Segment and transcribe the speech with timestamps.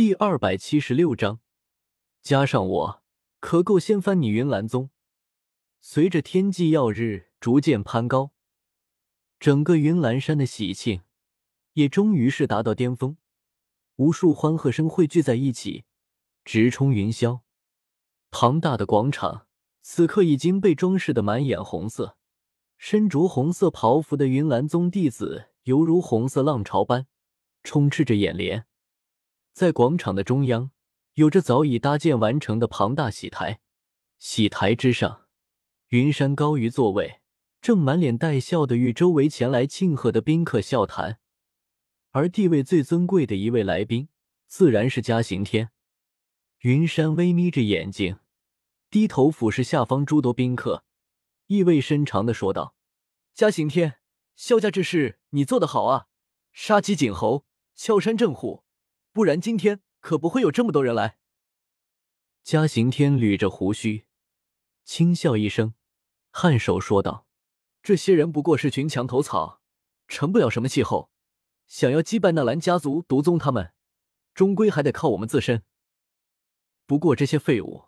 [0.00, 1.40] 第二百七十六章，
[2.22, 3.02] 加上我，
[3.38, 4.88] 可够掀翻你云岚宗。
[5.78, 8.30] 随着天际耀日逐渐攀高，
[9.38, 11.02] 整个云岚山的喜庆
[11.74, 13.18] 也终于是达到巅峰，
[13.96, 15.84] 无数欢贺声汇聚在一起，
[16.46, 17.40] 直冲云霄。
[18.30, 19.48] 庞大的广场
[19.82, 22.16] 此刻已经被装饰的满眼红色，
[22.78, 27.06] 身着红色袍服的云岚宗弟子犹如红色浪潮般
[27.62, 28.64] 充斥着眼帘。
[29.52, 30.70] 在广场的中央，
[31.14, 33.60] 有着早已搭建完成的庞大喜台，
[34.18, 35.26] 喜台之上，
[35.88, 37.20] 云山高于座位，
[37.60, 41.18] 正满脸带笑的与周围前来庆贺的宾客笑谈。
[42.12, 44.08] 而地位最尊贵的一位来宾，
[44.46, 45.70] 自然是嘉行天。
[46.60, 48.18] 云山微眯着眼睛，
[48.90, 50.84] 低头俯视下方诸多宾客，
[51.46, 52.74] 意味深长的说道
[53.34, 53.96] ：“嘉行天，
[54.36, 56.06] 萧家之事你做得好啊，
[56.52, 57.44] 杀鸡儆猴，
[57.74, 58.64] 敲山震虎。”
[59.12, 61.18] 不然今天可不会有这么多人来。
[62.44, 64.06] 嘉刑天捋着胡须，
[64.84, 65.74] 轻笑一声，
[66.32, 67.26] 颔首说道
[67.82, 69.60] ：“这些人不过是群墙头草，
[70.06, 71.10] 成不了什么气候。
[71.66, 73.72] 想要击败纳兰家族、毒宗他们，
[74.34, 75.64] 终归还得靠我们自身。
[76.86, 77.86] 不过这些废物，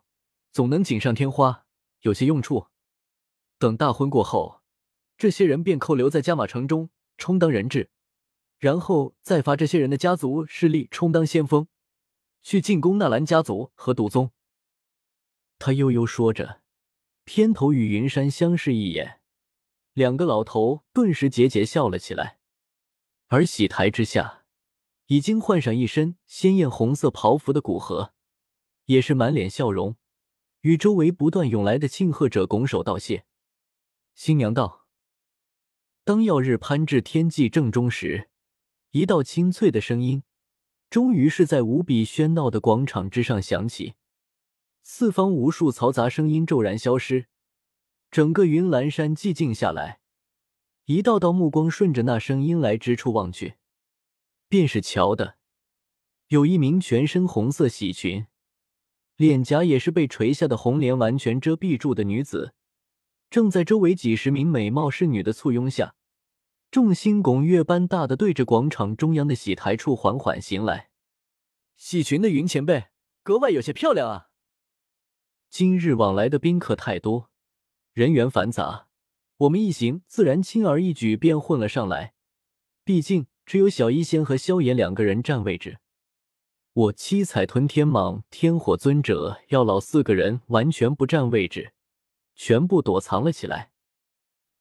[0.51, 1.67] 总能锦上添花，
[2.01, 2.67] 有些用处。
[3.59, 4.63] 等大婚过后，
[5.17, 7.91] 这些人便扣留在加马城中，充当人质。”
[8.63, 11.67] 然后再发这些人的家族势力充当先锋，
[12.43, 14.31] 去进攻纳兰家族和毒宗。
[15.59, 16.63] 他悠悠说着，
[17.25, 19.21] 偏头与云山相视一眼，
[19.95, 22.39] 两个老头顿时桀桀笑了起来。
[23.27, 24.45] 而喜台之下，
[25.07, 28.15] 已经换上一身鲜艳红色袍服的古河，
[28.85, 29.97] 也是满脸笑容，
[30.61, 33.25] 与周围不断涌来的庆贺者拱手道谢。
[34.15, 34.87] 新娘道
[36.05, 38.29] ：“当耀日攀至天际正中时。”
[38.93, 40.23] 一道清脆的声音，
[40.91, 43.95] 终于是在无比喧闹的广场之上响起。
[44.83, 47.25] 四方无数嘈杂声音骤然消失，
[48.11, 50.01] 整个云岚山寂静下来。
[50.85, 53.55] 一道道目光顺着那声音来之处望去，
[54.51, 55.37] 便是瞧的，
[56.29, 58.27] 有一名全身红色喜裙，
[59.17, 62.53] 脸颊也是被垂下的红莲完全遮蔽住的女子，
[63.31, 65.95] 正在周围几十名美貌侍女的簇拥下。
[66.73, 70.89] 众星拱月般大的对着广场中央的喜台处缓缓行来，
[71.77, 72.87] 喜群的云前辈
[73.23, 74.31] 格外有些漂亮啊。
[75.51, 77.31] 今日往来的宾客太多，
[77.93, 78.89] 人员繁杂，
[79.37, 82.15] 我们一行自然轻而易举便混了上来。
[82.87, 85.79] 毕竟只有小医仙和萧炎两个人占位置，
[86.73, 91.75] 我七彩吞天蟒、天火尊者、药老四个人完全不占位置，
[92.35, 93.73] 全部躲藏了起来。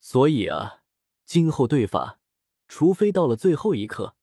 [0.01, 0.80] 所以啊。
[1.31, 2.19] 今后对法，
[2.67, 4.17] 除非到了最后一刻，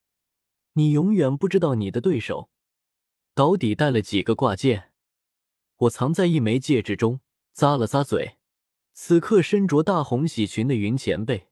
[0.75, 2.51] 你永远不知道你的对手
[3.35, 4.93] 到底带了几个挂件。
[5.79, 7.21] 我藏在一枚戒指中，
[7.57, 8.37] 咂了咂嘴。
[8.93, 11.49] 此刻身着大红喜裙的云前辈，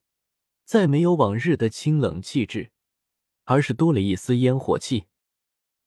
[0.66, 2.70] 再没有往日的清冷气质，
[3.44, 5.06] 而是多了一丝烟火气。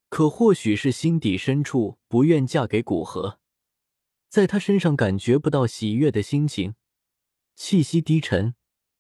[0.10, 3.40] 可或许是心底深处不愿嫁给古河，
[4.30, 6.74] 在他身上感觉不到喜悦的心情，
[7.56, 8.56] 气息低沉。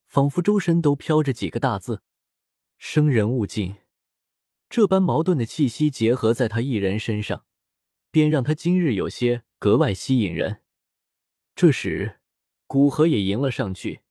[0.09, 2.01] 仿佛周身都飘着几个大字
[2.79, 3.75] ：“生人勿近。”
[4.67, 7.45] 这般矛盾的气息结合在他一人身上，
[8.09, 10.63] 便让他今日有些格外吸引人。
[11.55, 12.21] 这时，
[12.65, 14.01] 古河也迎了上去，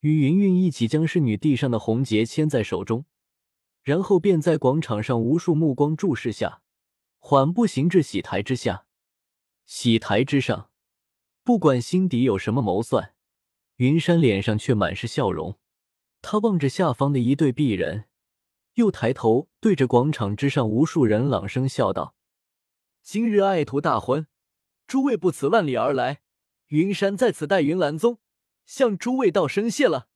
[0.00, 3.04] 与云云一起将侍女递上的红结牵在手中，
[3.84, 6.60] 然后便在广场上无数目光注视下，
[7.20, 8.86] 缓步行至喜台之下。
[9.64, 10.70] 喜台之上，
[11.44, 13.14] 不管心底有什么谋算。
[13.80, 15.58] 云山脸上却满是笑容，
[16.20, 18.04] 他望着下方的一对璧人，
[18.74, 22.14] 又抬头对着广场之上无数人朗声笑道
[23.02, 24.26] ：“今日爱徒大婚，
[24.86, 26.20] 诸位不辞万里而来，
[26.66, 28.18] 云山在此代云岚宗
[28.66, 30.08] 向诸位道声谢了。”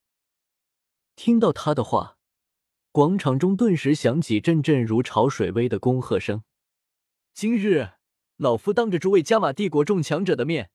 [1.17, 2.19] 听到他的话，
[2.93, 6.45] 广场中顿时响起阵阵如潮水威的恭贺声。
[7.33, 7.93] 今日
[8.37, 10.71] 老夫当着诸位加玛帝国众强者的面，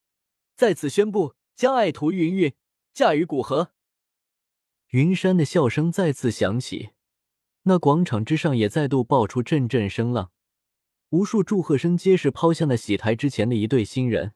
[0.56, 2.52] 在此宣布，将爱徒云云。
[3.00, 3.72] 驾驭古河，
[4.90, 6.90] 云山的笑声再次响起，
[7.62, 10.34] 那广场之上也再度爆出阵阵声浪，
[11.12, 14.34] 无数祝贺声皆是抛向那喜台之前的一对新人。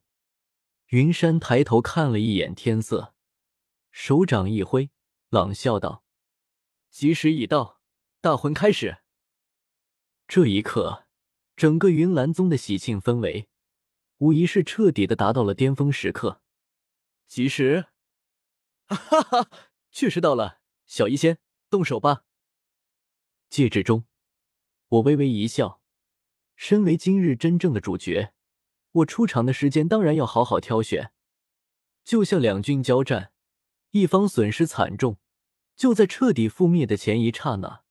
[0.92, 3.14] 云山抬头看了一眼天色，
[3.92, 4.90] 手掌一挥，
[5.28, 6.06] 冷笑道
[6.90, 7.82] ：“吉时已到，
[8.22, 9.00] 大婚开始。”
[10.26, 11.04] 这一刻，
[11.58, 13.50] 整个云岚宗的喜庆氛围，
[14.20, 16.42] 无疑是彻底的达到了巅峰时刻。
[17.28, 17.88] 吉时。
[18.94, 19.50] 哈哈，
[19.92, 22.24] 确实到了，小医仙，动手吧。
[23.50, 24.06] 戒指中，
[24.90, 25.82] 我微微一笑，
[26.56, 28.34] 身为今日真正的主角，
[28.92, 31.12] 我出场的时间当然要好好挑选。
[32.04, 33.32] 就像两军交战，
[33.92, 35.18] 一方损失惨重，
[35.76, 37.84] 就在彻底覆灭的前一刹那，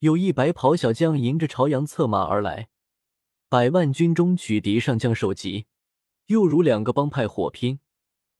[0.00, 2.68] 有一白袍小将迎着朝阳策马而来，
[3.48, 5.66] 百万军中取敌上将首级。
[6.26, 7.78] 又如两个帮派火拼，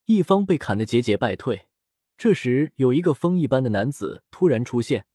[0.06, 1.68] 一方被砍得节节败退。
[2.16, 5.06] 这时，有一个风一般的男子突然出现，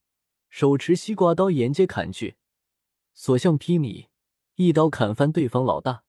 [0.49, 2.35] 手持西瓜刀沿街砍去，
[3.13, 4.07] 所向披靡，
[4.55, 6.03] 一刀砍翻对方老大。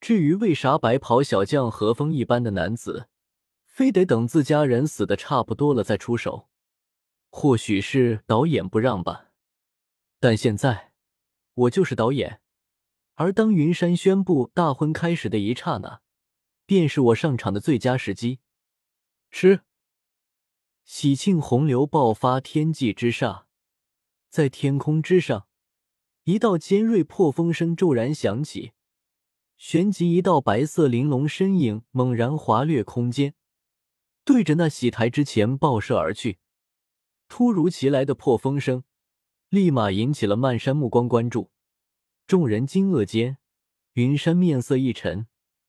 [0.00, 3.08] 至于为啥白袍小将和风一般的男子，
[3.64, 6.48] 非得等自家人死的差不多了再出手？
[7.30, 9.26] 或许是导演不让吧。
[10.18, 10.92] 但现在，
[11.54, 12.40] 我就是导演。
[13.16, 16.00] 而当云山宣布大婚开始的一刹那，
[16.64, 18.38] 便是我上场的最佳时机。
[19.30, 19.60] 吃，
[20.90, 23.46] 喜庆洪流爆发，天际之上，
[24.30, 25.46] 在天空之上，
[26.24, 28.72] 一道尖锐破风声骤然响起，
[29.58, 33.34] 旋即一道白色玲珑身影猛然划掠空间，
[34.24, 36.38] 对着那喜台之前爆射而去。
[37.28, 38.82] 突如其来的破风声，
[39.50, 41.50] 立马引起了漫山目光关注。
[42.26, 43.36] 众人惊愕间，
[43.92, 45.26] 云山面色一沉，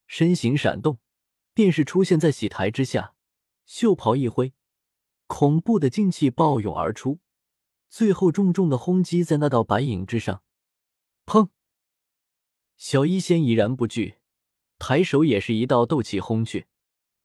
[0.07, 1.00] 身形闪动，
[1.54, 3.16] 便是出现在喜台之下，
[3.66, 4.54] 袖袍一挥，
[5.29, 7.19] 恐怖的劲气暴涌而出，
[7.87, 10.41] 最后重重的轰击在那道白影之上。
[11.23, 11.49] 砰！
[12.75, 14.15] 小医仙已然不惧，
[14.79, 16.65] 抬手也是一道斗气轰去，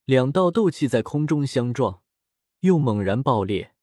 [0.05, 2.03] 两道斗气在空中相撞，
[2.61, 3.75] 又猛然爆裂，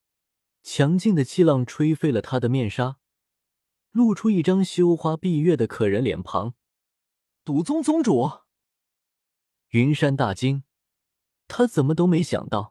[0.61, 2.99] 强劲的气浪吹飞了他的面纱。
[3.89, 6.53] 露出一张羞花闭月的可人脸庞，
[7.43, 8.29] 毒宗宗主
[9.69, 10.63] 云山大惊，
[11.47, 12.70] 他怎么都没想到，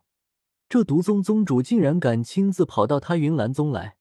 [0.71, 3.97] 这毒宗宗主竟然敢亲自跑到他云岚宗来。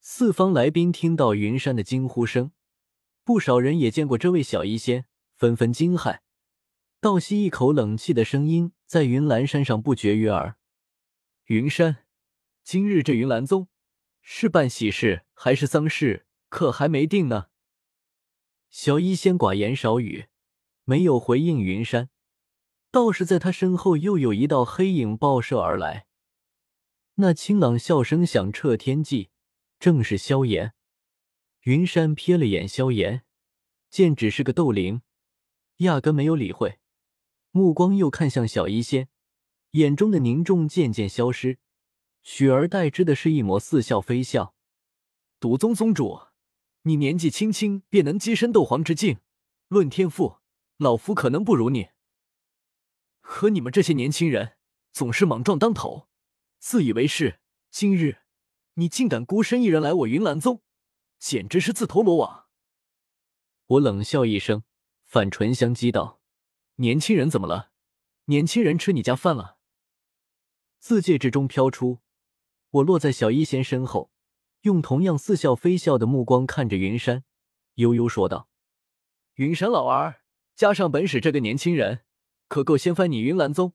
[0.00, 2.52] 四方来宾听到云山的惊呼声，
[3.24, 5.04] 不少人也见过这位小医仙，
[5.36, 6.20] 纷纷惊骇，
[6.98, 10.56] 倒吸一口冷气的声音在云岚山上不绝于耳。
[11.48, 12.06] 云山，
[12.64, 13.68] 今日这云岚宗
[14.22, 16.24] 是办喜事还是丧事？
[16.48, 17.48] 可还没定呢。
[18.70, 20.28] 小医仙寡言少语，
[20.84, 22.08] 没有回应云山，
[22.92, 26.06] 倒是在他身后又有一道黑影爆射而来。
[27.14, 29.30] 那清朗笑声响彻天际，
[29.80, 30.74] 正是萧炎。
[31.62, 33.24] 云山瞥了眼萧炎，
[33.88, 35.00] 见只是个斗灵，
[35.78, 36.78] 压根没有理会，
[37.50, 39.08] 目光又看向小医仙，
[39.70, 41.58] 眼中的凝重渐渐消失，
[42.22, 44.54] 取而代之的是一抹似笑非笑。
[45.40, 46.20] 毒宗宗主。
[46.84, 49.18] 你年纪轻轻便能跻身斗皇之境，
[49.68, 50.38] 论天赋，
[50.78, 51.91] 老夫可能不如你。
[53.34, 54.58] 可你们这些年轻人
[54.92, 56.06] 总是莽撞当头，
[56.58, 57.40] 自以为是。
[57.70, 58.18] 今日
[58.74, 60.60] 你竟敢孤身一人来我云岚宗，
[61.18, 62.48] 简直是自投罗网！
[63.68, 64.64] 我冷笑一声，
[65.06, 66.20] 反唇相讥道
[66.76, 67.70] ：“年轻人怎么了？
[68.26, 69.56] 年轻人吃你家饭了？”
[70.78, 72.00] 自戒之中飘出，
[72.68, 74.12] 我落在小医仙身后。
[74.60, 77.24] 用同样似笑非笑的目光看着云山，
[77.76, 78.50] 悠悠说道
[79.36, 80.22] ：“云山老儿，
[80.54, 82.04] 加上本使这个年轻人，
[82.52, 83.72] 可够掀翻你云岚宗。